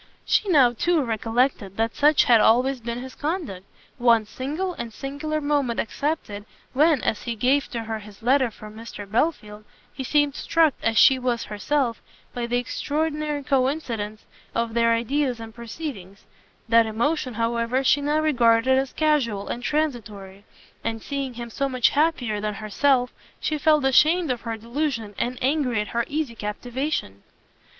She 0.25 0.49
now, 0.49 0.73
too, 0.73 1.03
recollected 1.03 1.77
that 1.77 1.93
such 1.95 2.23
had 2.23 2.41
always 2.41 2.79
been 2.81 3.03
his 3.03 3.13
conduct, 3.13 3.65
one 3.99 4.25
single 4.25 4.73
and 4.73 4.91
singular 4.91 5.39
moment 5.39 5.79
excepted, 5.79 6.45
when, 6.73 7.03
as 7.03 7.21
he 7.21 7.35
gave 7.35 7.69
to 7.69 7.81
her 7.83 7.99
his 7.99 8.23
letter 8.23 8.49
for 8.49 8.71
Mr 8.71 9.05
Belfield, 9.07 9.63
he 9.93 10.03
seemed 10.03 10.33
struck 10.33 10.73
as 10.81 10.97
she 10.97 11.19
was 11.19 11.43
herself 11.43 12.01
by 12.33 12.47
the 12.47 12.57
extraordinary 12.57 13.43
co 13.43 13.69
incidence 13.69 14.25
of 14.55 14.73
their 14.73 14.91
ideas 14.91 15.39
and 15.39 15.53
proceedings: 15.53 16.25
that 16.67 16.87
emotion, 16.87 17.35
however, 17.35 17.83
she 17.83 18.01
now 18.01 18.19
regarded 18.21 18.79
as 18.79 18.93
casual 18.93 19.49
and 19.49 19.61
transitory, 19.61 20.45
and 20.83 21.03
seeing 21.03 21.35
him 21.35 21.51
so 21.51 21.69
much 21.69 21.89
happier 21.89 22.41
than 22.41 22.55
herself, 22.55 23.13
she 23.39 23.55
felt 23.59 23.85
ashamed 23.85 24.31
of 24.31 24.41
her 24.41 24.57
delusion, 24.57 25.13
and 25.19 25.37
angry 25.43 25.79
at 25.79 25.89
her 25.89 26.05
easy 26.07 26.33
captivation. 26.33 27.21